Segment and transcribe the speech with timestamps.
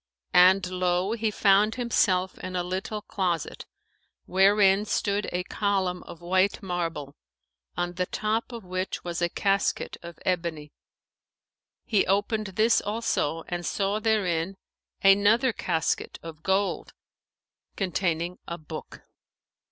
[0.33, 1.11] And lo!
[1.11, 3.67] he found himself in a little closet,
[4.25, 7.15] wherein stood a column of white marble,
[7.77, 10.71] on the top of which was a casket of ebony;
[11.85, 14.57] he opened this also and saw therein
[15.03, 16.93] another casket of gold,
[17.75, 19.03] containing a book.